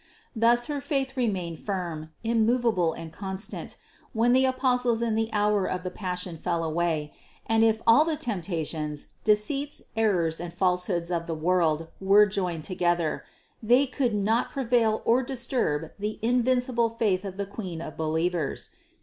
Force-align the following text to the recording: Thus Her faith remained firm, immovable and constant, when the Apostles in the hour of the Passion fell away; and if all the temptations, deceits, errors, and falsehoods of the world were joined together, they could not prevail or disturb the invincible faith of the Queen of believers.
Thus 0.35 0.65
Her 0.65 0.81
faith 0.81 1.15
remained 1.15 1.59
firm, 1.59 2.09
immovable 2.23 2.91
and 2.93 3.13
constant, 3.13 3.77
when 4.13 4.33
the 4.33 4.45
Apostles 4.45 4.99
in 5.03 5.13
the 5.13 5.29
hour 5.31 5.67
of 5.67 5.83
the 5.83 5.91
Passion 5.91 6.39
fell 6.39 6.63
away; 6.63 7.13
and 7.45 7.63
if 7.63 7.83
all 7.85 8.03
the 8.03 8.17
temptations, 8.17 9.09
deceits, 9.23 9.83
errors, 9.95 10.41
and 10.41 10.51
falsehoods 10.51 11.11
of 11.11 11.27
the 11.27 11.35
world 11.35 11.87
were 11.99 12.25
joined 12.25 12.63
together, 12.63 13.23
they 13.61 13.85
could 13.85 14.15
not 14.15 14.49
prevail 14.49 15.03
or 15.05 15.21
disturb 15.21 15.91
the 15.99 16.17
invincible 16.23 16.89
faith 16.89 17.23
of 17.23 17.37
the 17.37 17.45
Queen 17.45 17.79
of 17.79 17.95
believers. 17.95 18.71